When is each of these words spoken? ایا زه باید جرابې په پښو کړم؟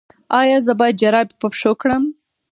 ایا 0.39 0.57
زه 0.65 0.73
باید 0.79 0.99
جرابې 1.01 1.33
په 1.39 1.47
پښو 1.51 1.71
کړم؟ 1.81 2.03